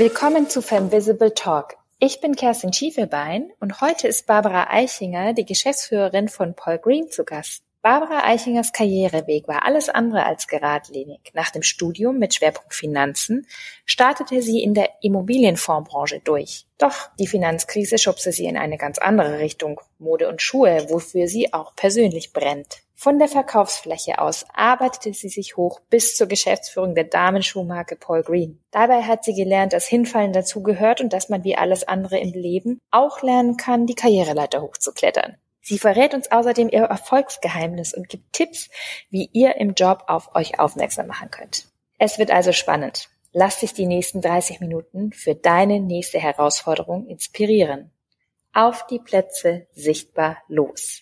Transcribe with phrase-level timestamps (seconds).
[0.00, 1.76] Willkommen zu Femvisible Talk.
[1.98, 7.22] Ich bin Kerstin Schiefelbein und heute ist Barbara Eichinger, die Geschäftsführerin von Paul Green, zu
[7.22, 7.64] Gast.
[7.82, 11.20] Barbara Eichingers Karriereweg war alles andere als geradlinig.
[11.34, 13.46] Nach dem Studium mit Schwerpunkt Finanzen
[13.84, 16.64] startete sie in der Immobilienfondsbranche durch.
[16.78, 21.52] Doch die Finanzkrise schubste sie in eine ganz andere Richtung, Mode und Schuhe, wofür sie
[21.52, 22.78] auch persönlich brennt.
[23.02, 28.62] Von der Verkaufsfläche aus arbeitete sie sich hoch bis zur Geschäftsführung der Damenschuhmarke Paul Green.
[28.72, 32.78] Dabei hat sie gelernt, dass Hinfallen dazugehört und dass man wie alles andere im Leben
[32.90, 35.38] auch lernen kann, die Karriereleiter hochzuklettern.
[35.62, 38.68] Sie verrät uns außerdem ihr Erfolgsgeheimnis und gibt Tipps,
[39.08, 41.68] wie ihr im Job auf euch aufmerksam machen könnt.
[41.96, 43.08] Es wird also spannend.
[43.32, 47.92] Lass dich die nächsten 30 Minuten für deine nächste Herausforderung inspirieren.
[48.52, 51.00] Auf die Plätze sichtbar los.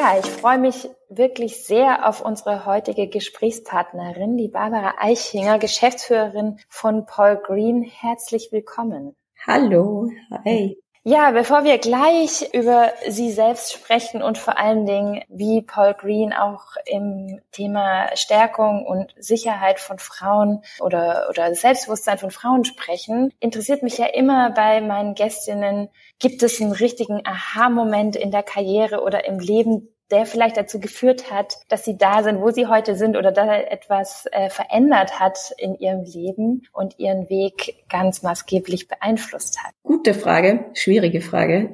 [0.00, 7.04] Ja, ich freue mich wirklich sehr auf unsere heutige Gesprächspartnerin, die Barbara Eichinger, Geschäftsführerin von
[7.04, 7.82] Paul Green.
[7.82, 9.14] Herzlich willkommen.
[9.46, 10.08] Hallo,
[10.42, 10.78] hi.
[11.02, 16.34] Ja, bevor wir gleich über Sie selbst sprechen und vor allen Dingen, wie Paul Green
[16.34, 23.82] auch im Thema Stärkung und Sicherheit von Frauen oder, oder Selbstbewusstsein von Frauen sprechen, interessiert
[23.82, 29.24] mich ja immer bei meinen Gästinnen, gibt es einen richtigen Aha-Moment in der Karriere oder
[29.24, 33.16] im Leben, der vielleicht dazu geführt hat, dass sie da sind, wo sie heute sind
[33.16, 39.62] oder da etwas äh, verändert hat in ihrem Leben und ihren Weg ganz maßgeblich beeinflusst
[39.62, 39.72] hat?
[39.82, 41.70] Gute Frage, schwierige Frage.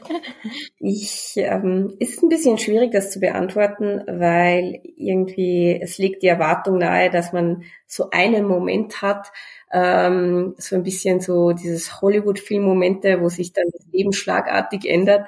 [0.78, 6.78] ich ähm, ist ein bisschen schwierig, das zu beantworten, weil irgendwie es liegt die Erwartung
[6.78, 9.32] nahe, dass man so einen Moment hat,
[9.72, 15.26] ähm, so ein bisschen so dieses Hollywood-Film-Momente, wo sich dann das Leben schlagartig ändert.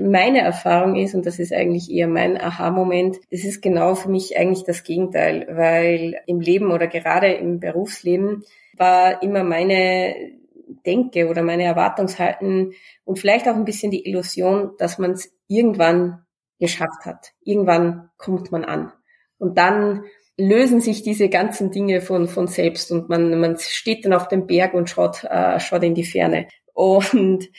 [0.00, 4.38] Meine Erfahrung ist, und das ist eigentlich eher mein Aha-Moment, es ist genau für mich
[4.38, 8.44] eigentlich das Gegenteil, weil im Leben oder gerade im Berufsleben
[8.76, 10.14] war immer meine
[10.86, 12.72] Denke oder meine Erwartungshalten
[13.04, 16.24] und vielleicht auch ein bisschen die Illusion, dass man es irgendwann
[16.58, 17.32] geschafft hat.
[17.42, 18.92] Irgendwann kommt man an.
[19.38, 20.04] Und dann
[20.36, 24.46] lösen sich diese ganzen Dinge von, von selbst und man, man steht dann auf dem
[24.46, 26.48] Berg und schaut, äh, schaut in die Ferne.
[26.72, 27.50] Und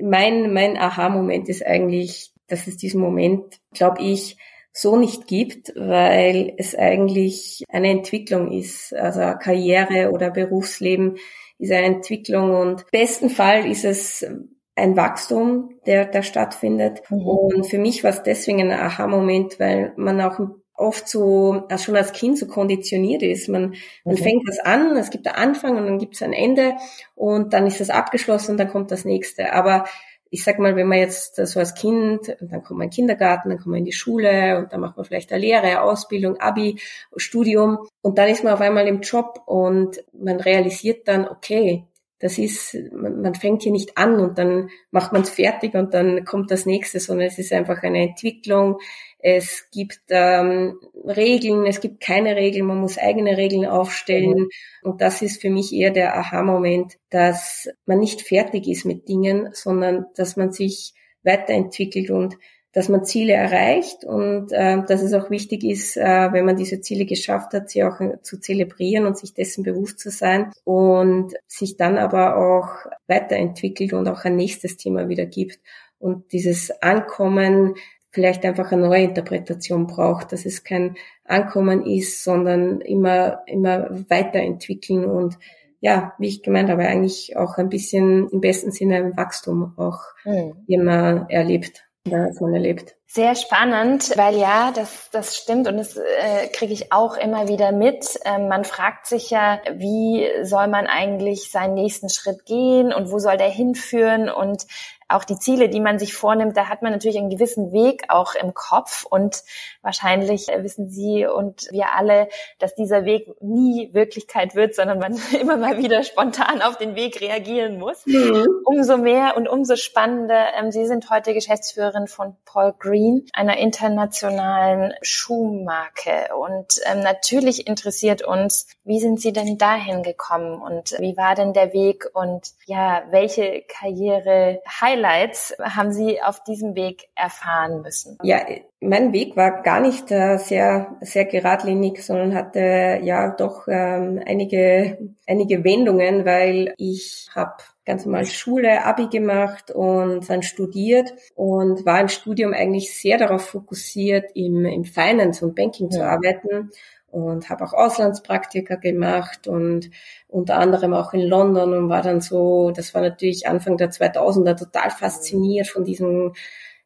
[0.00, 4.36] mein, mein Aha-Moment ist eigentlich, dass es diesen Moment, glaube ich,
[4.72, 8.94] so nicht gibt, weil es eigentlich eine Entwicklung ist.
[8.94, 11.16] Also Karriere oder Berufsleben
[11.58, 14.26] ist eine Entwicklung und im besten Fall ist es
[14.74, 17.02] ein Wachstum, der, der stattfindet.
[17.10, 17.26] Mhm.
[17.26, 20.40] Und für mich war es deswegen ein Aha-Moment, weil man auch
[20.82, 23.48] oft so äh, schon als Kind so konditioniert ist.
[23.48, 24.24] Man, man okay.
[24.24, 26.74] fängt das an, es gibt einen Anfang und dann gibt es ein Ende
[27.14, 29.52] und dann ist das abgeschlossen und dann kommt das nächste.
[29.52, 29.84] Aber
[30.30, 33.50] ich sag mal, wenn man jetzt so als Kind, dann kommt man in den Kindergarten,
[33.50, 36.80] dann kommt man in die Schule und dann macht man vielleicht eine Lehre, Ausbildung, Abi,
[37.16, 41.84] Studium und dann ist man auf einmal im Job und man realisiert dann, okay,
[42.22, 45.92] das ist, man, man fängt hier nicht an und dann macht man es fertig und
[45.92, 48.78] dann kommt das nächste, sondern es ist einfach eine Entwicklung,
[49.18, 54.38] es gibt ähm, Regeln, es gibt keine Regeln, man muss eigene Regeln aufstellen.
[54.38, 54.48] Mhm.
[54.82, 59.48] Und das ist für mich eher der Aha-Moment, dass man nicht fertig ist mit Dingen,
[59.52, 60.94] sondern dass man sich
[61.24, 62.36] weiterentwickelt und
[62.72, 66.80] dass man Ziele erreicht und äh, dass es auch wichtig ist, äh, wenn man diese
[66.80, 71.34] Ziele geschafft hat, sie auch äh, zu zelebrieren und sich dessen bewusst zu sein und
[71.46, 75.60] sich dann aber auch weiterentwickelt und auch ein nächstes Thema wieder gibt.
[75.98, 77.74] Und dieses Ankommen
[78.10, 85.04] vielleicht einfach eine neue Interpretation braucht, dass es kein Ankommen ist, sondern immer, immer weiterentwickeln
[85.04, 85.38] und
[85.80, 90.00] ja, wie ich gemeint habe, eigentlich auch ein bisschen im besten Sinne ein Wachstum auch
[90.24, 90.54] mhm.
[90.68, 92.96] immer erlebt, davon erlebt.
[93.14, 97.70] Sehr spannend, weil ja, das, das stimmt und das äh, kriege ich auch immer wieder
[97.70, 98.18] mit.
[98.24, 103.18] Ähm, man fragt sich ja, wie soll man eigentlich seinen nächsten Schritt gehen und wo
[103.18, 104.30] soll der hinführen?
[104.30, 104.64] Und
[105.12, 108.34] auch die Ziele, die man sich vornimmt, da hat man natürlich einen gewissen Weg auch
[108.34, 109.42] im Kopf und
[109.82, 112.28] wahrscheinlich wissen Sie und wir alle,
[112.58, 117.20] dass dieser Weg nie Wirklichkeit wird, sondern man immer mal wieder spontan auf den Weg
[117.20, 118.04] reagieren muss.
[118.06, 118.46] Mhm.
[118.64, 120.46] Umso mehr und umso spannender.
[120.58, 123.01] Ähm, Sie sind heute Geschäftsführerin von Paul Green,
[123.32, 130.92] einer internationalen Schuhmarke und ähm, natürlich interessiert uns, wie sind Sie denn dahin gekommen und
[130.98, 136.74] wie war denn der Weg und ja, welche Karriere Highlights Highlights haben Sie auf diesem
[136.74, 138.18] Weg erfahren müssen?
[138.22, 138.40] Ja,
[138.80, 144.98] mein Weg war gar nicht äh, sehr sehr geradlinig, sondern hatte ja doch ähm, einige
[145.26, 152.00] einige Wendungen, weil ich habe ganz normal Schule, Abi gemacht und dann studiert und war
[152.00, 155.98] im Studium eigentlich sehr darauf fokussiert, im, im Finance und Banking ja.
[155.98, 156.70] zu arbeiten
[157.12, 159.90] und habe auch Auslandspraktika gemacht und
[160.28, 164.56] unter anderem auch in London und war dann so, das war natürlich Anfang der 2000er
[164.56, 166.32] total fasziniert von diesem,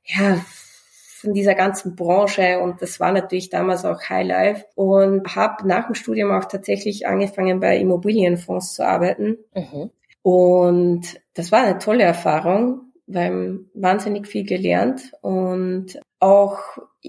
[0.05, 0.45] ja,
[1.21, 5.87] von dieser ganzen Branche und das war natürlich damals auch High Life und habe nach
[5.87, 9.39] dem Studium auch tatsächlich angefangen bei Immobilienfonds zu arbeiten.
[9.55, 9.91] Mhm.
[10.27, 16.59] Und das war eine tolle Erfahrung, weil wahnsinnig viel gelernt und auch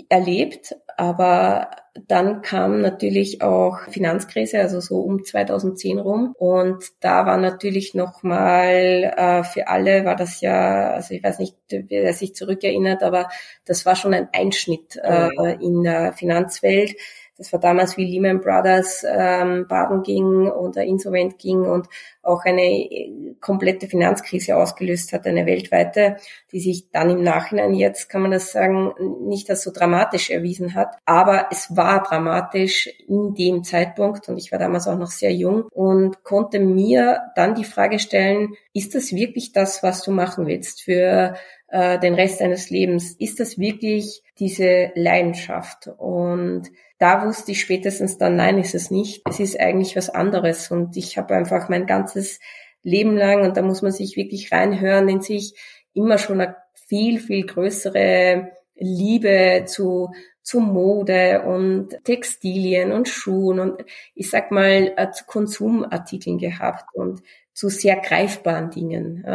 [0.07, 1.71] erlebt, aber
[2.07, 6.35] dann kam natürlich auch Finanzkrise, also so um 2010 rum.
[6.37, 11.55] Und da war natürlich nochmal äh, für alle war das ja, also ich weiß nicht,
[11.69, 13.29] wer sich zurückerinnert, aber
[13.65, 16.95] das war schon ein Einschnitt äh, in der Finanzwelt
[17.37, 21.87] das war damals, wie Lehman Brothers ähm, baden ging oder insolvent ging und
[22.23, 26.17] auch eine äh, komplette Finanzkrise ausgelöst hat, eine weltweite,
[26.51, 28.93] die sich dann im Nachhinein jetzt, kann man das sagen,
[29.27, 30.97] nicht als so dramatisch erwiesen hat.
[31.05, 35.63] Aber es war dramatisch in dem Zeitpunkt und ich war damals auch noch sehr jung
[35.71, 40.81] und konnte mir dann die Frage stellen, ist das wirklich das, was du machen willst
[40.81, 41.35] für
[41.69, 43.13] äh, den Rest deines Lebens?
[43.19, 45.89] Ist das wirklich diese Leidenschaft?
[45.97, 46.63] Und
[46.99, 49.21] da wusste ich spätestens dann, nein, ist es nicht.
[49.29, 50.71] Es ist eigentlich was anderes.
[50.71, 52.39] Und ich habe einfach mein ganzes
[52.83, 55.53] Leben lang, und da muss man sich wirklich reinhören, in sich
[55.93, 56.55] immer schon eine
[56.87, 60.11] viel, viel größere Liebe zu,
[60.41, 63.83] zu Mode und Textilien und Schuhen und
[64.15, 67.21] ich sag mal äh, zu Konsumartikeln gehabt und
[67.53, 69.25] zu sehr greifbaren Dingen.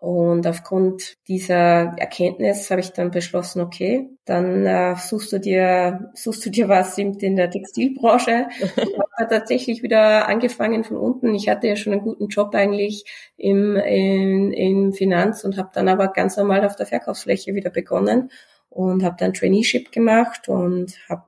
[0.00, 6.46] Und aufgrund dieser Erkenntnis habe ich dann beschlossen, okay, dann äh, suchst du dir suchst
[6.46, 8.48] du dir was in der Textilbranche.
[8.58, 11.34] ich habe tatsächlich wieder angefangen von unten.
[11.34, 13.04] Ich hatte ja schon einen guten Job eigentlich
[13.36, 18.30] im, in, im Finanz und habe dann aber ganz normal auf der Verkaufsfläche wieder begonnen
[18.70, 21.26] und habe dann Traineeship gemacht und habe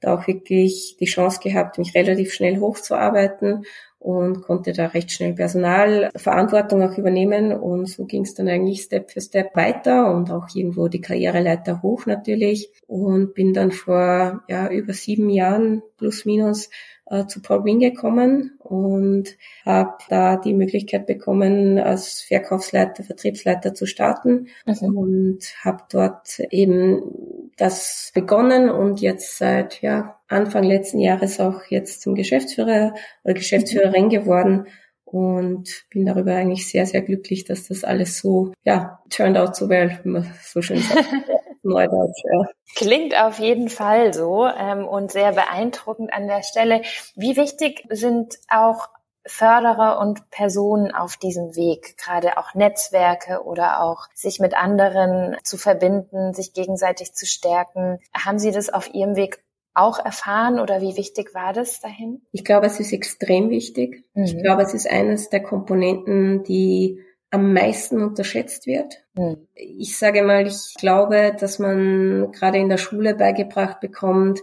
[0.00, 3.64] da auch wirklich die Chance gehabt, mich relativ schnell hochzuarbeiten
[4.02, 7.52] und konnte da recht schnell Personalverantwortung auch übernehmen.
[7.52, 11.82] Und so ging es dann eigentlich Step für Step weiter und auch irgendwo die Karriereleiter
[11.82, 12.70] hoch natürlich.
[12.88, 16.68] Und bin dann vor ja, über sieben Jahren plus minus
[17.06, 23.86] äh, zu Paul Wing gekommen und habe da die Möglichkeit bekommen, als Verkaufsleiter, Vertriebsleiter zu
[23.86, 24.96] starten mhm.
[24.96, 32.02] und habe dort eben das begonnen und jetzt seit ja, Anfang letzten Jahres auch jetzt
[32.02, 32.94] zum Geschäftsführer
[33.24, 34.66] oder Geschäftsführerin geworden
[35.04, 39.68] und bin darüber eigentlich sehr, sehr glücklich, dass das alles so, ja, turned out so
[39.68, 41.04] well, wie man so schön sagt.
[41.62, 42.48] Neudeutsch, ja.
[42.74, 46.82] Klingt auf jeden Fall so ähm, und sehr beeindruckend an der Stelle.
[47.14, 48.88] Wie wichtig sind auch
[49.26, 55.56] Förderer und Personen auf diesem Weg, gerade auch Netzwerke oder auch sich mit anderen zu
[55.56, 57.98] verbinden, sich gegenseitig zu stärken.
[58.12, 59.42] Haben Sie das auf Ihrem Weg
[59.74, 62.22] auch erfahren oder wie wichtig war das dahin?
[62.32, 64.04] Ich glaube, es ist extrem wichtig.
[64.14, 64.24] Mhm.
[64.24, 69.04] Ich glaube, es ist eines der Komponenten, die am meisten unterschätzt wird.
[69.14, 69.48] Mhm.
[69.54, 74.40] Ich sage mal, ich glaube, dass man gerade in der Schule beigebracht bekommt,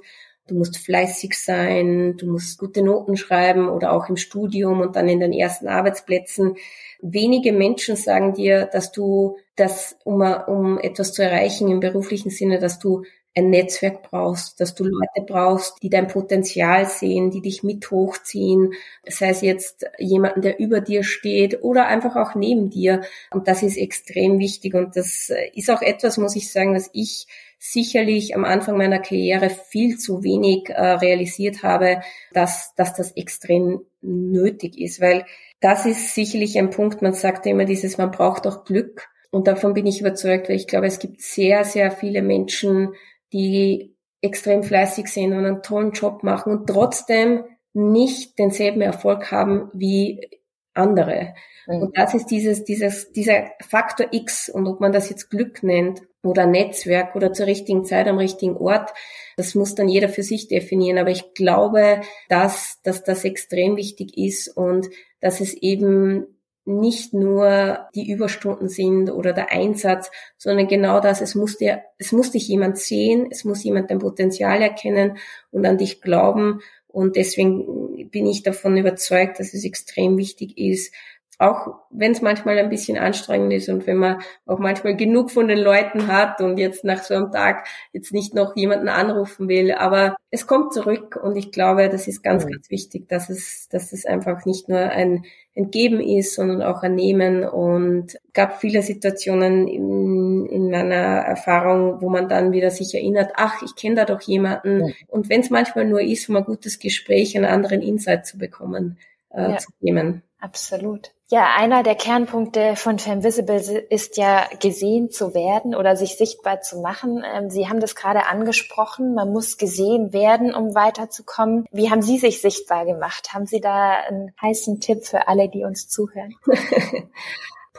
[0.50, 5.08] du musst fleißig sein, du musst gute Noten schreiben oder auch im Studium und dann
[5.08, 6.56] in den ersten Arbeitsplätzen.
[7.02, 12.60] Wenige Menschen sagen dir, dass du das, um, um etwas zu erreichen im beruflichen Sinne,
[12.60, 13.04] dass du
[13.40, 18.74] ein Netzwerk brauchst, dass du Leute brauchst, die dein Potenzial sehen, die dich mit hochziehen,
[19.08, 23.02] sei es jetzt jemanden, der über dir steht oder einfach auch neben dir.
[23.32, 27.28] Und das ist extrem wichtig und das ist auch etwas, muss ich sagen, was ich
[27.60, 32.02] sicherlich am Anfang meiner Karriere viel zu wenig äh, realisiert habe,
[32.34, 35.26] dass, dass das extrem nötig ist, weil
[35.60, 39.10] das ist sicherlich ein Punkt, man sagt immer dieses, man braucht auch Glück.
[39.32, 42.94] Und davon bin ich überzeugt, weil ich glaube, es gibt sehr, sehr viele Menschen,
[43.34, 47.44] die extrem fleißig sind und einen tollen Job machen und trotzdem
[47.74, 50.30] nicht denselben Erfolg haben wie
[50.74, 51.34] andere.
[51.68, 51.84] Mhm.
[51.84, 56.02] Und das ist dieses, dieses, dieser Faktor X und ob man das jetzt Glück nennt
[56.24, 58.92] oder Netzwerk oder zur richtigen Zeit am richtigen Ort,
[59.38, 60.98] das muss dann jeder für sich definieren.
[60.98, 64.90] Aber ich glaube, dass, dass das extrem wichtig ist und
[65.22, 66.39] dass es eben
[66.70, 72.12] nicht nur die Überstunden sind oder der Einsatz, sondern genau das, es muss dir, es
[72.12, 75.18] muss dich jemand sehen, es muss jemand dein Potenzial erkennen
[75.52, 76.62] und an dich glauben.
[76.88, 80.94] Und deswegen bin ich davon überzeugt, dass es extrem wichtig ist,
[81.40, 85.48] auch wenn es manchmal ein bisschen anstrengend ist und wenn man auch manchmal genug von
[85.48, 89.72] den Leuten hat und jetzt nach so einem Tag jetzt nicht noch jemanden anrufen will,
[89.72, 92.52] aber es kommt zurück und ich glaube, das ist ganz, mhm.
[92.52, 95.24] ganz wichtig, dass es, dass es einfach nicht nur ein,
[95.56, 102.02] ein Geben ist, sondern auch ein Nehmen und gab viele Situationen in, in meiner Erfahrung,
[102.02, 104.94] wo man dann wieder sich erinnert, ach, ich kenne da doch jemanden mhm.
[105.08, 108.98] und wenn es manchmal nur ist, um ein gutes Gespräch, einen anderen Insight zu bekommen,
[109.30, 109.58] äh, ja.
[109.58, 110.22] zu nehmen.
[110.42, 111.14] Absolut.
[111.32, 116.82] Ja, einer der Kernpunkte von Femvisible ist ja gesehen zu werden oder sich sichtbar zu
[116.82, 117.24] machen.
[117.24, 119.14] Ähm, Sie haben das gerade angesprochen.
[119.14, 121.66] Man muss gesehen werden, um weiterzukommen.
[121.72, 123.32] Wie haben Sie sich sichtbar gemacht?
[123.32, 126.34] Haben Sie da einen heißen Tipp für alle, die uns zuhören?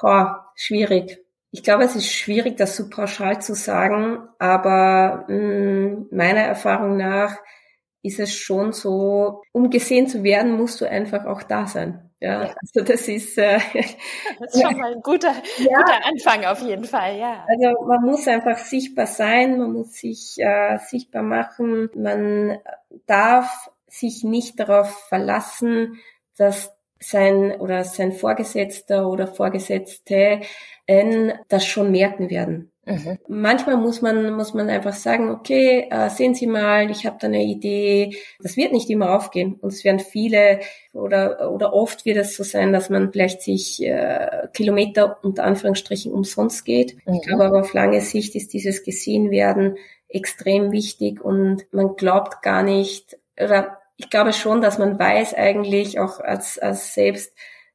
[0.00, 1.18] Boah, schwierig.
[1.50, 6.96] Ich glaube, es ist schwierig, das so pauschal zu sagen, aber mh, mm, meiner Erfahrung
[6.96, 7.36] nach
[8.02, 12.09] ist es schon so, um gesehen zu werden, musst du einfach auch da sein.
[12.20, 13.58] Ja, also das ist, äh,
[14.38, 15.78] das ist schon mal ein guter, ja.
[15.78, 17.46] guter Anfang auf jeden Fall, ja.
[17.48, 22.58] Also man muss einfach sichtbar sein, man muss sich äh, sichtbar machen, man
[23.06, 25.98] darf sich nicht darauf verlassen,
[26.36, 30.40] dass sein oder sein Vorgesetzter oder Vorgesetzte
[31.48, 32.69] das schon merken werden.
[32.86, 33.18] Mhm.
[33.28, 37.26] Manchmal muss man, muss man einfach sagen, okay, äh, sehen Sie mal, ich habe da
[37.26, 38.16] eine Idee.
[38.40, 39.54] Das wird nicht immer aufgehen.
[39.60, 40.60] Und es werden viele
[40.92, 46.12] oder, oder oft wird es so sein, dass man vielleicht sich äh, Kilometer unter Anführungsstrichen
[46.12, 46.96] umsonst geht.
[47.06, 47.14] Mhm.
[47.14, 49.76] Ich glaube aber auf lange Sicht ist dieses gesehen werden
[50.10, 56.00] extrem wichtig und man glaubt gar nicht, oder ich glaube schon, dass man weiß eigentlich
[56.00, 57.32] auch als, als selbst,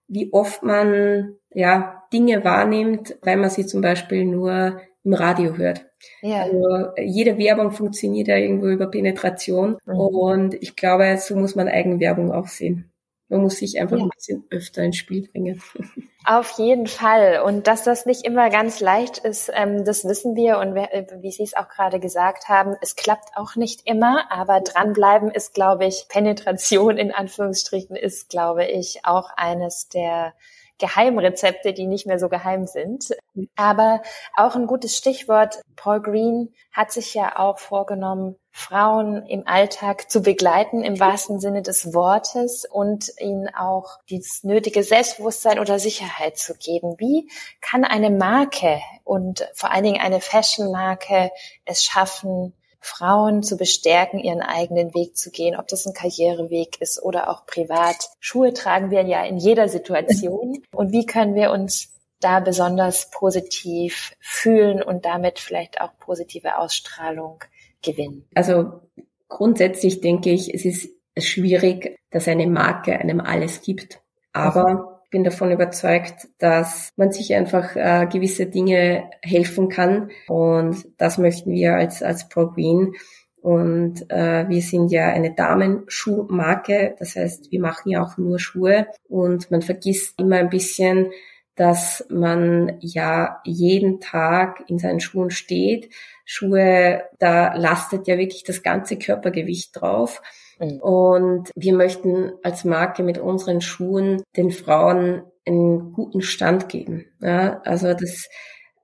[0.08, 5.86] wie oft man ja Dinge wahrnimmt, weil man sie zum Beispiel nur im Radio hört.
[6.22, 6.42] Ja.
[6.44, 9.94] Also jede Werbung funktioniert ja irgendwo über Penetration mhm.
[9.94, 12.92] und ich glaube, so muss man Eigenwerbung auch sehen.
[13.28, 14.04] Man muss sich einfach ja.
[14.04, 15.62] ein bisschen öfter ins Spiel bringen.
[16.26, 17.42] Auf jeden Fall.
[17.44, 20.60] Und dass das nicht immer ganz leicht ist, ähm, das wissen wir.
[20.60, 24.32] Und äh, wie Sie es auch gerade gesagt haben, es klappt auch nicht immer.
[24.32, 30.34] Aber dranbleiben ist, glaube ich, Penetration in Anführungsstrichen ist, glaube ich, auch eines der
[30.78, 33.16] Geheimrezepte, die nicht mehr so geheim sind.
[33.56, 34.02] Aber
[34.36, 40.22] auch ein gutes Stichwort, Paul Green hat sich ja auch vorgenommen, Frauen im Alltag zu
[40.22, 46.56] begleiten, im wahrsten Sinne des Wortes und ihnen auch dieses nötige Selbstbewusstsein oder Sicherheit zu
[46.56, 46.96] geben.
[46.98, 47.30] Wie
[47.60, 51.32] kann eine Marke und vor allen Dingen eine Fashion-Marke
[51.66, 52.54] es schaffen,
[52.86, 57.48] Frauen zu bestärken, ihren eigenen Weg zu gehen, ob das ein Karriereweg ist oder auch
[57.48, 58.10] privat.
[58.20, 60.62] Schuhe tragen wir ja in jeder Situation.
[60.72, 67.44] Und wie können wir uns da besonders positiv fühlen und damit vielleicht auch positive Ausstrahlung
[67.84, 68.28] gewinnen?
[68.36, 68.82] Also
[69.28, 74.00] grundsätzlich denke ich, es ist schwierig, dass eine Marke einem alles gibt.
[74.32, 80.10] Aber bin davon überzeugt, dass man sich einfach äh, gewisse Dinge helfen kann.
[80.28, 82.94] Und das möchten wir als, als Pro Green.
[83.42, 86.96] Und äh, wir sind ja eine Damenschuhmarke.
[86.98, 88.88] Das heißt, wir machen ja auch nur Schuhe.
[89.08, 91.12] Und man vergisst immer ein bisschen,
[91.56, 95.90] dass man ja jeden Tag in seinen Schuhen steht.
[96.26, 100.22] Schuhe, da lastet ja wirklich das ganze Körpergewicht drauf.
[100.60, 100.80] Mhm.
[100.80, 107.06] Und wir möchten als Marke mit unseren Schuhen den Frauen einen guten Stand geben.
[107.22, 108.28] Ja, also das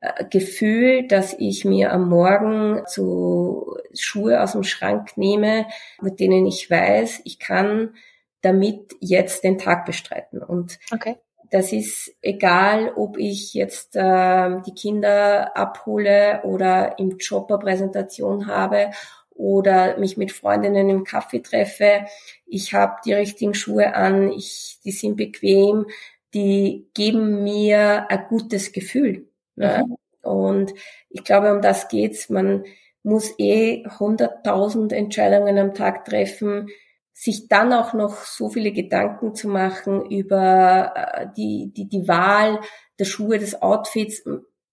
[0.01, 5.67] äh, Gefühl, dass ich mir am Morgen so Schuhe aus dem Schrank nehme,
[6.01, 7.95] mit denen ich weiß, ich kann
[8.41, 10.41] damit jetzt den Tag bestreiten.
[10.41, 11.17] Und okay.
[11.51, 18.47] das ist egal, ob ich jetzt äh, die Kinder abhole oder im Job eine Präsentation
[18.47, 18.91] habe
[19.41, 22.05] oder mich mit Freundinnen im Kaffee treffe.
[22.45, 25.87] Ich habe die richtigen Schuhe an, ich, die sind bequem,
[26.35, 29.27] die geben mir ein gutes Gefühl.
[29.55, 29.83] Ne?
[29.87, 29.97] Mhm.
[30.21, 30.73] Und
[31.09, 32.29] ich glaube, um das geht's.
[32.29, 32.65] Man
[33.01, 36.69] muss eh hunderttausend Entscheidungen am Tag treffen,
[37.11, 42.59] sich dann auch noch so viele Gedanken zu machen über äh, die, die, die Wahl
[42.99, 44.23] der Schuhe, des Outfits.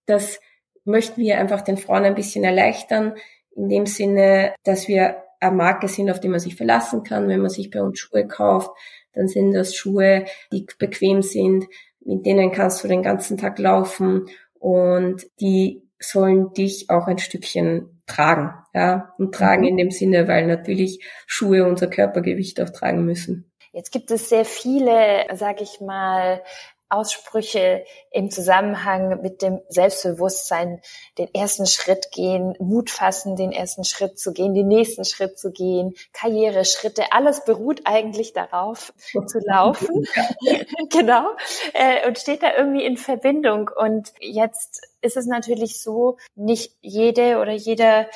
[0.05, 0.41] Das
[0.85, 3.15] möchten wir einfach den Frauen ein bisschen erleichtern
[3.59, 7.29] in dem Sinne, dass wir eine Marke sind, auf die man sich verlassen kann.
[7.29, 8.71] Wenn man sich bei uns Schuhe kauft,
[9.15, 11.67] dann sind das Schuhe, die bequem sind,
[12.05, 14.27] mit denen kannst du den ganzen Tag laufen
[14.59, 19.69] und die sollen dich auch ein Stückchen tragen, ja, und tragen mhm.
[19.69, 23.51] in dem Sinne, weil natürlich Schuhe unser Körpergewicht auch tragen müssen.
[23.73, 26.43] Jetzt gibt es sehr viele, sag ich mal,
[26.91, 30.81] Aussprüche im Zusammenhang mit dem Selbstbewusstsein,
[31.19, 35.53] den ersten Schritt gehen, Mut fassen, den ersten Schritt zu gehen, den nächsten Schritt zu
[35.53, 38.93] gehen, Karriereschritte, alles beruht eigentlich darauf
[39.27, 40.07] zu laufen.
[40.91, 41.29] genau.
[41.75, 43.71] Äh, und steht da irgendwie in Verbindung.
[43.75, 48.07] Und jetzt ist es natürlich so, nicht jede oder jeder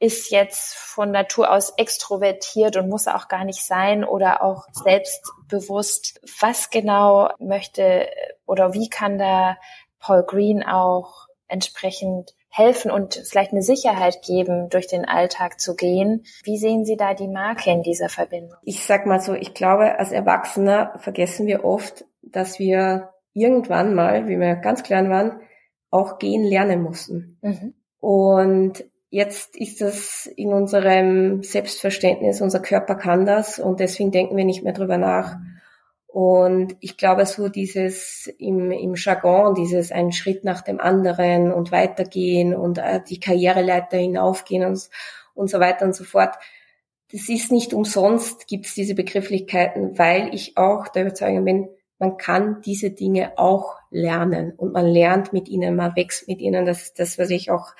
[0.00, 6.20] ist jetzt von Natur aus extrovertiert und muss auch gar nicht sein oder auch selbstbewusst.
[6.40, 8.08] Was genau möchte
[8.46, 9.56] oder wie kann da
[10.00, 16.24] Paul Green auch entsprechend helfen und vielleicht eine Sicherheit geben, durch den Alltag zu gehen.
[16.42, 18.56] Wie sehen Sie da die Marke in dieser Verbindung?
[18.62, 24.26] Ich sag mal so, ich glaube, als Erwachsener vergessen wir oft, dass wir irgendwann mal,
[24.26, 25.40] wie wir ganz klein waren,
[25.90, 27.38] auch gehen lernen mussten.
[27.42, 27.74] Mhm.
[28.00, 34.44] Und Jetzt ist das in unserem Selbstverständnis, unser Körper kann das und deswegen denken wir
[34.44, 35.36] nicht mehr drüber nach.
[36.06, 41.72] Und ich glaube, so dieses im, im Jargon, dieses einen Schritt nach dem anderen und
[41.72, 44.88] weitergehen und äh, die Karriereleiter hinaufgehen und,
[45.34, 46.36] und so weiter und so fort.
[47.12, 52.16] Das ist nicht umsonst, gibt es diese Begrifflichkeiten, weil ich auch der Überzeugung bin, man
[52.16, 56.64] kann diese Dinge auch lernen und man lernt mit ihnen, man wächst mit ihnen.
[56.64, 57.74] Das ist das, was ich auch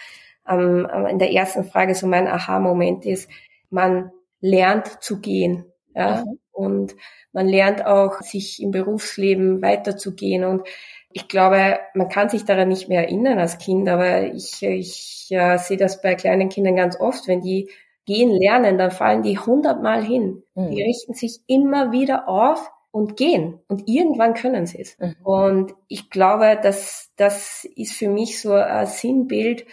[0.50, 3.30] ähm, in der ersten Frage so mein Aha-Moment ist,
[3.70, 5.64] man lernt zu gehen.
[5.94, 6.24] Ja?
[6.24, 6.38] Mhm.
[6.52, 6.96] Und
[7.32, 10.44] man lernt auch, sich im Berufsleben weiterzugehen.
[10.44, 10.66] Und
[11.12, 15.56] ich glaube, man kann sich daran nicht mehr erinnern als Kind, aber ich, ich ja,
[15.58, 17.70] sehe das bei kleinen Kindern ganz oft, wenn die
[18.04, 20.42] gehen lernen, dann fallen die hundertmal hin.
[20.54, 20.70] Mhm.
[20.70, 23.60] Die richten sich immer wieder auf und gehen.
[23.68, 24.98] Und irgendwann können sie es.
[24.98, 25.16] Mhm.
[25.22, 29.64] Und ich glaube, dass das ist für mich so ein Sinnbild,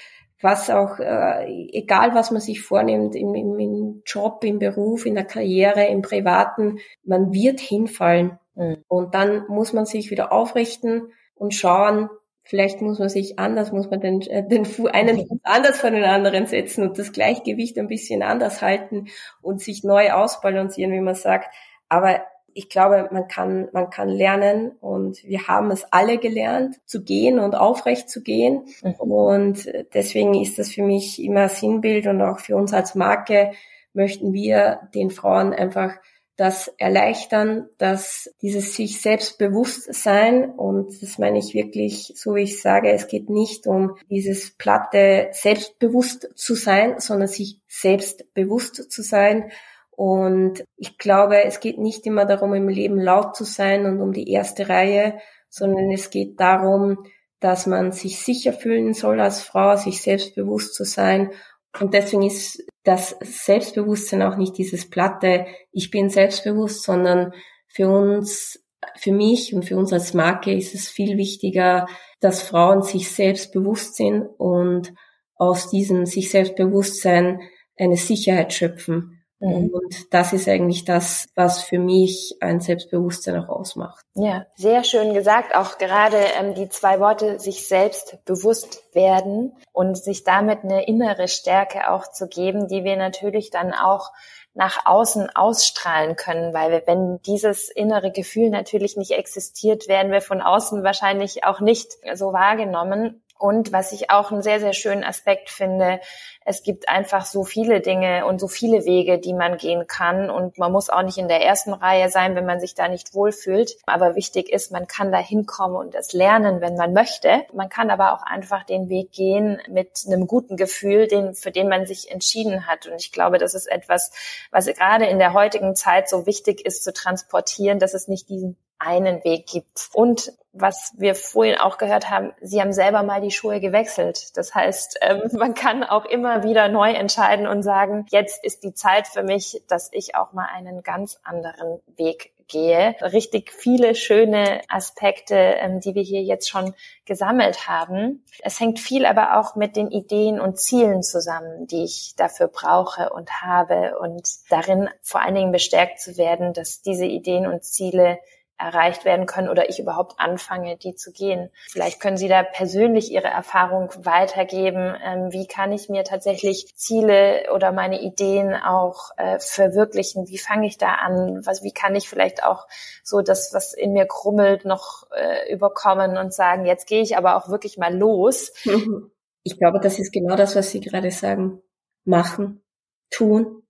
[0.42, 5.16] was auch, äh, egal was man sich vornimmt, im, im, im Job, im Beruf, in
[5.16, 8.38] der Karriere, im Privaten, man wird hinfallen.
[8.56, 8.84] Mhm.
[8.88, 12.10] Und dann muss man sich wieder aufrichten und schauen,
[12.44, 15.94] vielleicht muss man sich anders, muss man den, äh, den Fuß, einen Fuß anders von
[15.94, 19.08] den anderen setzen und das Gleichgewicht ein bisschen anders halten
[19.42, 21.54] und sich neu ausbalancieren, wie man sagt.
[21.90, 22.22] Aber
[22.58, 27.38] ich glaube, man kann, man kann lernen und wir haben es alle gelernt, zu gehen
[27.38, 28.64] und aufrecht zu gehen.
[28.82, 28.94] Mhm.
[28.96, 33.52] Und deswegen ist das für mich immer Sinnbild und auch für uns als Marke
[33.94, 35.94] möchten wir den Frauen einfach
[36.36, 42.62] das erleichtern, dass dieses sich selbstbewusst sein und das meine ich wirklich, so wie ich
[42.62, 49.52] sage, es geht nicht um dieses platte selbstbewusst zu sein, sondern sich selbstbewusst zu sein
[49.98, 54.14] und ich glaube, es geht nicht immer darum, im Leben laut zu sein und um
[54.14, 55.18] die erste Reihe,
[55.50, 57.04] sondern es geht darum,
[57.40, 61.32] dass man sich sicher fühlen soll als Frau, sich selbstbewusst zu sein.
[61.80, 67.34] Und deswegen ist das Selbstbewusstsein auch nicht dieses platte, ich bin selbstbewusst, sondern
[67.68, 68.64] für uns,
[68.98, 71.88] für mich und für uns als Marke ist es viel wichtiger,
[72.20, 74.94] dass Frauen sich selbstbewusst sind und
[75.34, 77.42] aus diesem sich Selbstbewusstsein
[77.76, 79.17] eine Sicherheit schöpfen.
[79.40, 79.70] Mhm.
[79.70, 84.04] Und das ist eigentlich das, was für mich ein Selbstbewusstsein auch ausmacht.
[84.16, 85.56] Ja, sehr schön gesagt.
[85.56, 91.28] Auch gerade ähm, die zwei Worte, sich selbst bewusst werden und sich damit eine innere
[91.28, 94.12] Stärke auch zu geben, die wir natürlich dann auch
[94.58, 100.22] nach außen ausstrahlen können, weil wir, wenn dieses innere Gefühl natürlich nicht existiert, werden wir
[100.22, 103.24] von außen wahrscheinlich auch nicht so wahrgenommen.
[103.40, 106.00] Und was ich auch einen sehr, sehr schönen Aspekt finde,
[106.46, 110.30] es gibt einfach so viele Dinge und so viele Wege, die man gehen kann.
[110.30, 113.14] Und man muss auch nicht in der ersten Reihe sein, wenn man sich da nicht
[113.14, 113.76] wohlfühlt.
[113.86, 117.44] Aber wichtig ist, man kann da hinkommen und es lernen, wenn man möchte.
[117.54, 121.68] Man kann aber auch einfach den Weg gehen mit einem guten Gefühl, den, für den
[121.68, 122.88] man sich entschieden hat.
[122.88, 124.12] Und ich glaube, das ist etwas,
[124.50, 128.58] was gerade in der heutigen Zeit so wichtig ist zu transportieren, dass es nicht diesen
[128.80, 129.90] einen Weg gibt.
[129.94, 134.36] Und was wir vorhin auch gehört haben, Sie haben selber mal die Schuhe gewechselt.
[134.38, 138.74] Das heißt, ähm, man kann auch immer wieder neu entscheiden und sagen, jetzt ist die
[138.74, 142.96] Zeit für mich, dass ich auch mal einen ganz anderen Weg gehe.
[143.02, 146.74] Richtig viele schöne Aspekte, ähm, die wir hier jetzt schon
[147.06, 148.24] gesammelt haben.
[148.42, 153.10] Es hängt viel aber auch mit den Ideen und Zielen zusammen, die ich dafür brauche
[153.10, 158.20] und habe und darin vor allen Dingen bestärkt zu werden, dass diese Ideen und Ziele
[158.58, 161.50] erreicht werden können oder ich überhaupt anfange, die zu gehen.
[161.70, 164.96] Vielleicht können Sie da persönlich Ihre Erfahrung weitergeben.
[165.04, 170.28] Ähm, wie kann ich mir tatsächlich Ziele oder meine Ideen auch äh, verwirklichen?
[170.28, 171.46] Wie fange ich da an?
[171.46, 172.68] Was, wie kann ich vielleicht auch
[173.04, 177.36] so das, was in mir krummelt, noch äh, überkommen und sagen, jetzt gehe ich aber
[177.36, 178.54] auch wirklich mal los?
[179.44, 181.62] Ich glaube, das ist genau das, was Sie gerade sagen.
[182.04, 182.62] Machen,
[183.10, 183.64] tun.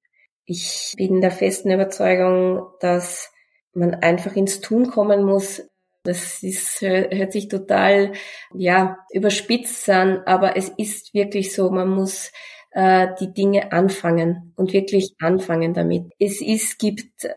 [0.44, 3.32] Ich bin der festen Überzeugung, dass
[3.78, 5.64] man einfach ins Tun kommen muss.
[6.04, 8.14] Das ist, hört sich total,
[8.54, 12.32] ja, überspitzt an, aber es ist wirklich so, man muss
[12.72, 16.12] äh, die Dinge anfangen und wirklich anfangen damit.
[16.20, 17.34] Es ist, gibt äh,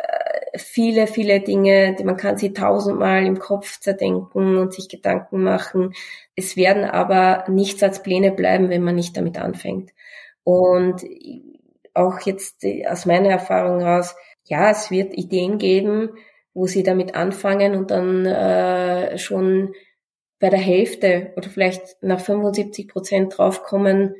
[0.56, 5.94] viele, viele Dinge, die man kann sie tausendmal im Kopf zerdenken und sich Gedanken machen.
[6.36, 9.92] Es werden aber nichts als Pläne bleiben, wenn man nicht damit anfängt.
[10.44, 11.04] Und
[11.94, 16.10] auch jetzt aus meiner Erfahrung heraus, ja, es wird Ideen geben,
[16.54, 19.74] wo sie damit anfangen und dann äh, schon
[20.38, 24.14] bei der Hälfte oder vielleicht nach 75 Prozent draufkommen,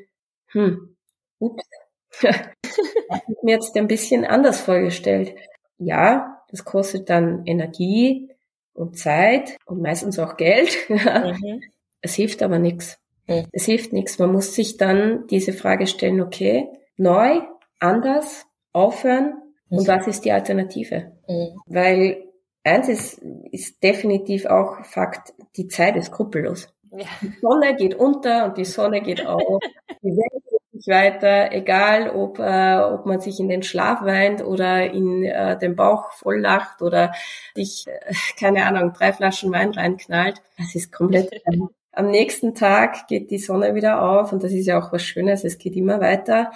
[0.47, 0.95] hm,
[1.39, 1.63] ups,
[2.21, 5.33] das ist mir jetzt ein bisschen anders vorgestellt.
[5.77, 8.29] Ja, das kostet dann Energie
[8.73, 10.77] und Zeit und meistens auch Geld.
[10.89, 11.61] Mhm.
[12.03, 12.97] Es hilft aber nichts.
[13.27, 13.45] Mhm.
[13.51, 14.17] Es hilft nichts.
[14.17, 16.67] Man muss sich dann diese Frage stellen, okay,
[16.97, 17.41] neu,
[17.79, 19.35] anders, aufhören
[19.69, 19.87] und mhm.
[19.87, 21.11] was ist die Alternative?
[21.31, 21.61] Mhm.
[21.65, 22.23] Weil
[22.63, 26.73] eins ist, ist definitiv auch Fakt, die Zeit ist skrupellos.
[26.91, 27.05] Ja.
[27.21, 29.59] Die Sonne geht unter und die Sonne geht auf.
[30.01, 34.91] die Welt geht weiter, egal ob, äh, ob man sich in den Schlaf weint oder
[34.91, 37.13] in äh, den Bauch voll lacht oder
[37.55, 40.41] sich, äh, keine Ahnung, drei Flaschen Wein reinknallt.
[40.57, 41.31] Das ist komplett
[41.93, 45.43] Am nächsten Tag geht die Sonne wieder auf und das ist ja auch was Schönes,
[45.43, 46.51] es geht immer weiter.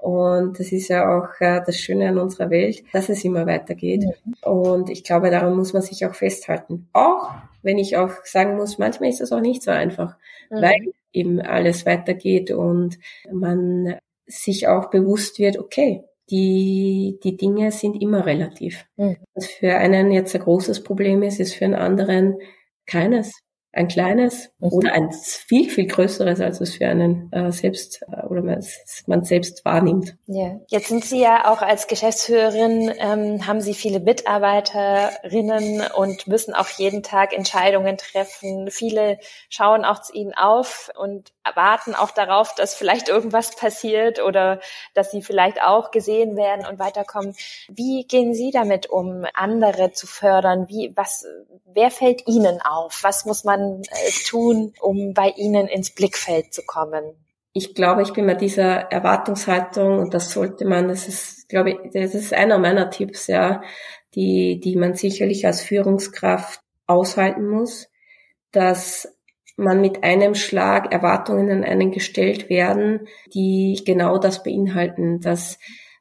[0.00, 4.04] Und das ist ja auch äh, das Schöne an unserer Welt, dass es immer weitergeht.
[4.24, 4.34] Mhm.
[4.42, 6.88] Und ich glaube, daran muss man sich auch festhalten.
[6.92, 7.30] Auch
[7.62, 10.16] wenn ich auch sagen muss, manchmal ist das auch nicht so einfach,
[10.50, 10.62] mhm.
[10.62, 12.98] weil eben alles weitergeht und
[13.30, 18.86] man sich auch bewusst wird, okay, die, die Dinge sind immer relativ.
[18.96, 19.16] Mhm.
[19.34, 22.38] Was für einen jetzt ein großes Problem ist, ist für einen anderen
[22.86, 23.34] keines
[23.72, 24.68] ein kleines mhm.
[24.72, 28.64] oder ein viel, viel größeres, als es für einen äh, selbst äh, oder man,
[29.06, 30.16] man, selbst wahrnimmt.
[30.26, 30.58] Ja.
[30.66, 36.68] Jetzt sind Sie ja auch als Geschäftsführerin, ähm, haben Sie viele Mitarbeiterinnen und müssen auch
[36.68, 38.70] jeden Tag Entscheidungen treffen.
[38.70, 44.60] Viele schauen auch zu Ihnen auf und warten auch darauf, dass vielleicht irgendwas passiert oder
[44.94, 47.36] dass Sie vielleicht auch gesehen werden und weiterkommen.
[47.68, 50.68] Wie gehen Sie damit um, andere zu fördern?
[50.68, 51.24] Wie, was,
[51.66, 52.98] wer fällt Ihnen auf?
[53.02, 57.02] Was muss man man äh, tun, um bei Ihnen ins Blickfeld zu kommen?
[57.52, 61.76] Ich glaube, ich bin mit dieser Erwartungshaltung und das sollte man, das ist, glaube ich,
[61.92, 63.62] das ist einer meiner Tipps, ja,
[64.14, 67.88] die, die man sicherlich als Führungskraft aushalten muss,
[68.52, 69.16] dass
[69.56, 75.58] man mit einem Schlag Erwartungen an einen gestellt werden, die genau das beinhalten, dass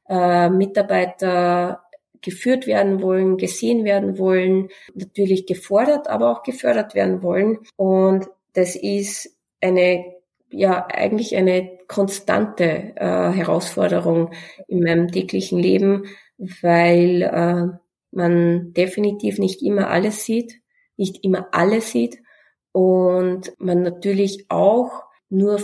[0.08, 1.84] äh, Mitarbeiter
[2.22, 7.60] geführt werden wollen, gesehen werden wollen, natürlich gefordert, aber auch gefördert werden wollen.
[7.76, 10.06] Und das ist eine,
[10.50, 14.32] ja, eigentlich eine konstante äh, Herausforderung
[14.68, 16.06] in meinem täglichen Leben,
[16.38, 17.78] weil äh,
[18.12, 20.62] man definitiv nicht immer alles sieht,
[20.98, 22.20] nicht immer alles sieht
[22.72, 25.60] und man natürlich auch nur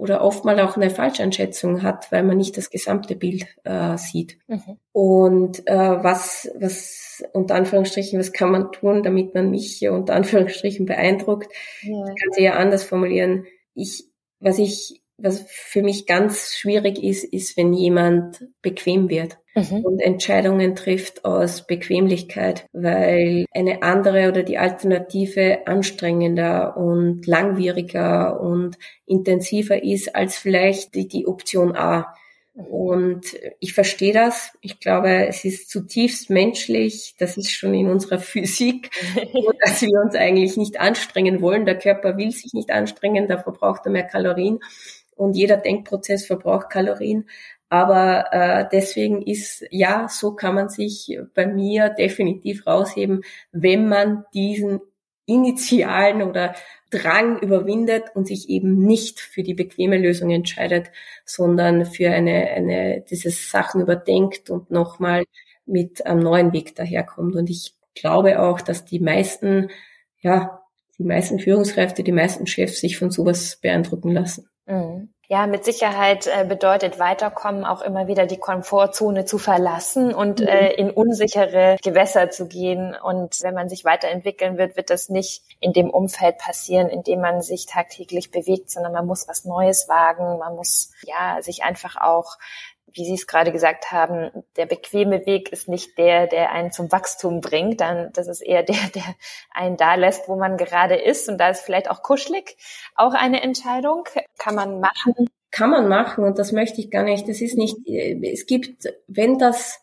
[0.00, 4.38] oder oftmals auch eine Falscheinschätzung hat, weil man nicht das gesamte Bild äh, sieht.
[4.48, 4.78] Mhm.
[4.92, 10.86] Und äh, was, was unter Anführungsstrichen, was kann man tun, damit man mich unter Anführungsstrichen
[10.86, 11.52] beeindruckt?
[11.82, 11.92] Ja.
[12.08, 13.44] Ich kann sie ja anders formulieren.
[13.74, 14.04] Ich,
[14.40, 19.84] was ich, was für mich ganz schwierig ist, ist, wenn jemand bequem wird mhm.
[19.84, 28.78] und Entscheidungen trifft aus Bequemlichkeit, weil eine andere oder die Alternative anstrengender und langwieriger und
[29.06, 32.14] intensiver ist als vielleicht die, die Option A.
[32.54, 34.52] Und ich verstehe das.
[34.60, 37.14] Ich glaube, es ist zutiefst menschlich.
[37.18, 38.90] Das ist schon in unserer Physik,
[39.64, 41.64] dass wir uns eigentlich nicht anstrengen wollen.
[41.64, 44.58] Der Körper will sich nicht anstrengen, da verbraucht er mehr Kalorien.
[45.14, 47.28] Und jeder Denkprozess verbraucht Kalorien.
[47.70, 54.24] Aber äh, deswegen ist, ja, so kann man sich bei mir definitiv rausheben, wenn man
[54.34, 54.80] diesen
[55.24, 56.54] initialen oder
[56.90, 60.90] Drang überwindet und sich eben nicht für die bequeme Lösung entscheidet,
[61.24, 65.24] sondern für eine, eine dieses Sachen überdenkt und nochmal
[65.64, 67.36] mit einem neuen Weg daherkommt.
[67.36, 69.70] Und ich glaube auch, dass die meisten,
[70.20, 70.60] ja,
[70.98, 74.48] die meisten Führungskräfte, die meisten Chefs sich von sowas beeindrucken lassen.
[74.66, 75.10] Mhm.
[75.32, 80.48] Ja, mit Sicherheit äh, bedeutet weiterkommen auch immer wieder die Komfortzone zu verlassen und mhm.
[80.48, 82.96] äh, in unsichere Gewässer zu gehen.
[83.00, 87.20] Und wenn man sich weiterentwickeln wird, wird das nicht in dem Umfeld passieren, in dem
[87.20, 90.40] man sich tagtäglich bewegt, sondern man muss was Neues wagen.
[90.40, 92.36] Man muss ja sich einfach auch
[92.92, 96.90] wie Sie es gerade gesagt haben, der bequeme Weg ist nicht der, der einen zum
[96.92, 99.04] Wachstum bringt, dann das ist eher der, der
[99.50, 101.28] einen da lässt, wo man gerade ist.
[101.28, 102.56] Und da ist vielleicht auch kuschelig
[102.94, 104.04] auch eine Entscheidung.
[104.38, 105.14] Kann man machen.
[105.50, 107.28] Kann man machen und das möchte ich gar nicht.
[107.28, 109.80] Das ist nicht, es gibt, wenn das,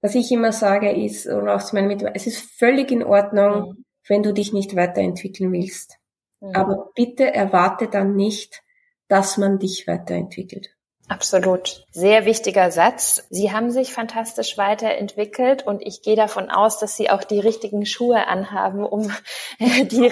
[0.00, 3.68] was ich immer sage, ist, und auch zu meinen Mitarbeitern, es ist völlig in Ordnung,
[3.68, 3.84] mhm.
[4.08, 5.98] wenn du dich nicht weiterentwickeln willst.
[6.40, 6.54] Mhm.
[6.54, 8.62] Aber bitte erwarte dann nicht,
[9.08, 10.73] dass man dich weiterentwickelt.
[11.08, 11.84] Absolut.
[11.90, 13.26] Sehr wichtiger Satz.
[13.28, 17.84] Sie haben sich fantastisch weiterentwickelt und ich gehe davon aus, dass Sie auch die richtigen
[17.84, 19.12] Schuhe anhaben, um
[19.60, 20.10] die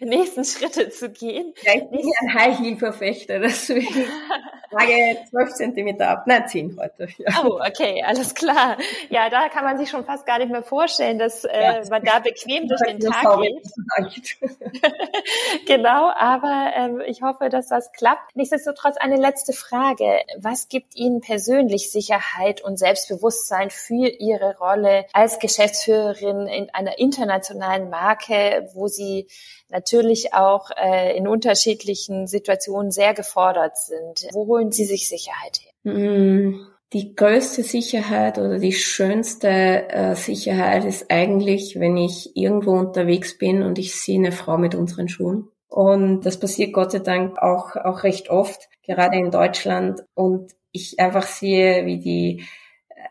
[0.00, 1.54] nächsten Schritte zu gehen.
[1.62, 4.04] Ja, ich bin ein High Heel Verfechter, deswegen
[4.72, 6.24] sage 12 Zentimeter ab.
[6.26, 7.08] Nein, 10 heute.
[7.18, 7.44] Ja.
[7.44, 8.76] Oh, okay, alles klar.
[9.10, 11.82] Ja, da kann man sich schon fast gar nicht mehr vorstellen, dass äh, ja.
[11.88, 14.36] man da bequem durch den Tag geht.
[15.66, 18.34] genau, aber ähm, ich hoffe, dass das klappt.
[18.34, 25.38] Nichtsdestotrotz eine letzte Frage was gibt Ihnen persönlich Sicherheit und Selbstbewusstsein für Ihre Rolle als
[25.38, 29.26] Geschäftsführerin in einer internationalen Marke, wo Sie
[29.68, 34.28] natürlich auch äh, in unterschiedlichen Situationen sehr gefordert sind?
[34.32, 35.92] Wo holen Sie sich Sicherheit her?
[35.92, 43.38] Mm, die größte Sicherheit oder die schönste äh, Sicherheit ist eigentlich, wenn ich irgendwo unterwegs
[43.38, 45.48] bin und ich sehe eine Frau mit unseren Schuhen.
[45.68, 50.02] Und das passiert Gott sei Dank auch, auch recht oft, gerade in Deutschland.
[50.14, 52.44] Und ich einfach sehe, wie die,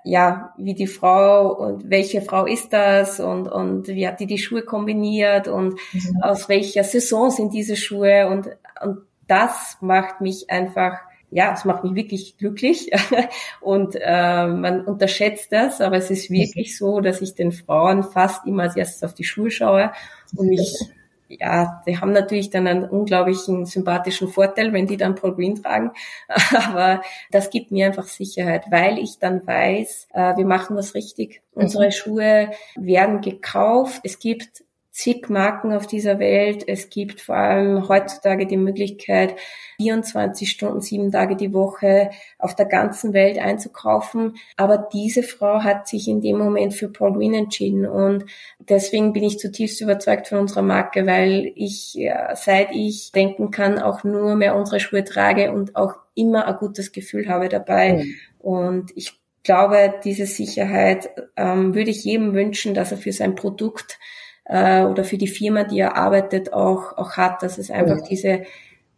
[0.04, 4.40] ja, wie die Frau und welche Frau ist das und, und wie hat die die
[4.40, 6.22] Schuhe kombiniert und mhm.
[6.22, 8.48] aus welcher Saison sind diese Schuhe und,
[8.84, 10.98] und das macht mich einfach
[11.34, 12.92] ja, es macht mich wirklich glücklich
[13.62, 18.46] und äh, man unterschätzt das, aber es ist wirklich so, dass ich den Frauen fast
[18.46, 19.94] immer als erstes auf die Schuhe schaue
[20.36, 20.76] und mich
[21.40, 25.92] ja, die haben natürlich dann einen unglaublichen sympathischen Vorteil, wenn die dann Paul Green tragen.
[26.66, 31.42] Aber das gibt mir einfach Sicherheit, weil ich dann weiß, äh, wir machen was richtig.
[31.54, 31.64] Mhm.
[31.64, 34.02] Unsere Schuhe werden gekauft.
[34.04, 36.64] Es gibt zig Marken auf dieser Welt.
[36.68, 39.36] Es gibt vor allem heutzutage die Möglichkeit,
[39.78, 44.36] 24 Stunden, sieben Tage die Woche auf der ganzen Welt einzukaufen.
[44.58, 47.86] Aber diese Frau hat sich in dem Moment für Paul Green entschieden.
[47.86, 48.26] Und
[48.60, 53.80] deswegen bin ich zutiefst überzeugt von unserer Marke, weil ich, ja, seit ich denken kann,
[53.80, 57.94] auch nur mehr unsere Schuhe trage und auch immer ein gutes Gefühl habe dabei.
[57.94, 58.16] Mhm.
[58.40, 63.98] Und ich glaube, diese Sicherheit ähm, würde ich jedem wünschen, dass er für sein Produkt
[64.46, 68.06] äh, oder für die Firma, die er arbeitet, auch, auch hat, dass es einfach ja.
[68.10, 68.42] diese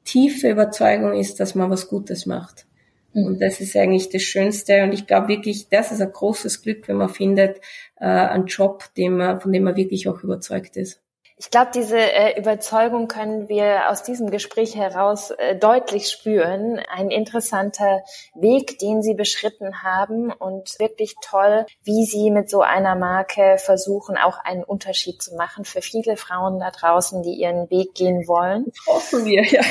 [0.04, 2.66] tiefe Überzeugung ist, dass man was Gutes macht.
[3.14, 3.26] Mhm.
[3.26, 4.84] Und das ist eigentlich das Schönste.
[4.84, 7.58] Und ich glaube wirklich, das ist ein großes Glück, wenn man findet,
[8.00, 11.03] äh, einen Job, dem man, von dem man wirklich auch überzeugt ist.
[11.38, 16.80] Ich glaube, diese äh, Überzeugung können wir aus diesem Gespräch heraus äh, deutlich spüren.
[16.92, 18.04] Ein interessanter
[18.36, 24.18] Weg, den Sie beschritten haben und wirklich toll, wie Sie mit so einer Marke versuchen,
[24.18, 28.72] auch einen Unterschied zu machen für viele Frauen da draußen, die ihren Weg gehen wollen.
[28.88, 29.62] Hoffen wir, ja.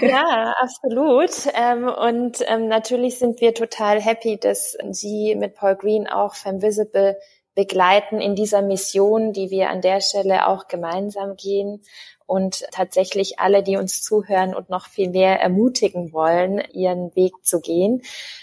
[0.08, 1.30] ja, absolut.
[1.54, 7.18] Ähm, und ähm, natürlich sind wir total happy, dass Sie mit Paul Green auch Femvisible
[7.58, 11.82] begleiten in dieser Mission, die wir an der Stelle auch gemeinsam gehen
[12.24, 17.60] und tatsächlich alle, die uns zuhören und noch viel mehr ermutigen wollen, ihren Weg zu
[17.60, 18.02] gehen.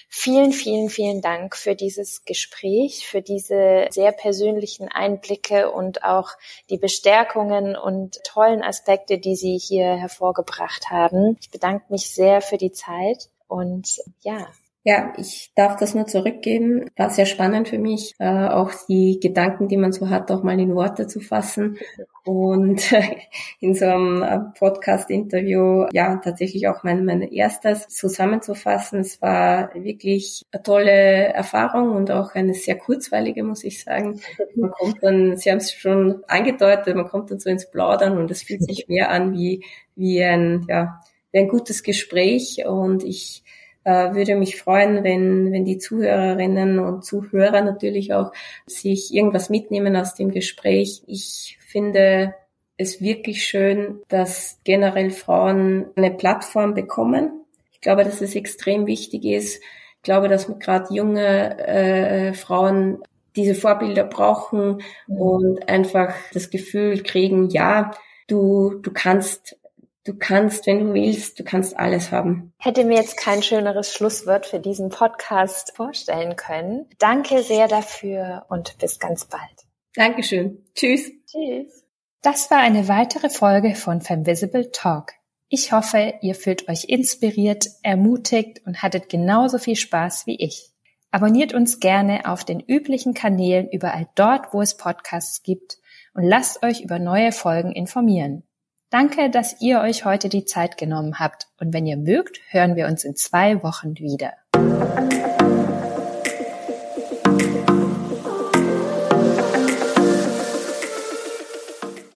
[0.10, 6.32] Vielen, vielen, vielen Dank für dieses Gespräch, für diese sehr persönlichen Einblicke und auch
[6.70, 11.38] die Bestärkungen und tollen Aspekte, die Sie hier hervorgebracht haben.
[11.40, 14.46] Ich bedanke mich sehr für die Zeit und ja,
[14.88, 16.92] ja, ich darf das nur zurückgeben.
[16.96, 20.60] War sehr spannend für mich, äh, auch die Gedanken, die man so hat, auch mal
[20.60, 21.80] in Worte zu fassen.
[22.24, 22.94] Und
[23.60, 29.00] in so einem äh, Podcast-Interview, ja, tatsächlich auch mein, mein erstes zusammenzufassen.
[29.00, 34.22] Es war wirklich eine tolle Erfahrung und auch eine sehr kurzweilige, muss ich sagen.
[34.56, 38.30] Man kommt dann, Sie haben es schon angedeutet, man kommt dann so ins Plaudern und
[38.30, 43.42] es fühlt sich mehr an wie, wie ein, ja, wie ein gutes Gespräch und ich
[43.44, 48.32] äh, würde mich freuen, wenn, wenn die Zuhörerinnen und Zuhörer natürlich auch
[48.66, 51.04] sich irgendwas mitnehmen aus dem Gespräch.
[51.08, 52.34] Ich finde
[52.78, 57.46] es wirklich schön, dass generell Frauen eine Plattform bekommen.
[57.72, 59.58] Ich glaube, dass es extrem wichtig ist.
[59.58, 63.04] Ich glaube, dass gerade junge äh, Frauen
[63.36, 65.18] diese Vorbilder brauchen mhm.
[65.18, 67.92] und einfach das Gefühl kriegen, ja,
[68.28, 69.58] du, du kannst
[70.06, 72.54] Du kannst, wenn du willst, du kannst alles haben.
[72.60, 76.86] Hätte mir jetzt kein schöneres Schlusswort für diesen Podcast vorstellen können.
[77.00, 79.66] Danke sehr dafür und bis ganz bald.
[79.96, 80.64] Dankeschön.
[80.76, 81.12] Tschüss.
[81.26, 81.84] Tschüss.
[82.22, 85.14] Das war eine weitere Folge von Femvisible Talk.
[85.50, 90.70] Ich hoffe, ihr fühlt euch inspiriert, ermutigt und hattet genauso viel Spaß wie ich.
[91.10, 95.80] Abonniert uns gerne auf den üblichen Kanälen überall dort, wo es Podcasts gibt
[96.14, 98.44] und lasst euch über neue Folgen informieren.
[98.90, 102.88] Danke, dass ihr euch heute die Zeit genommen habt und wenn ihr mögt, hören wir
[102.88, 104.34] uns in zwei Wochen wieder.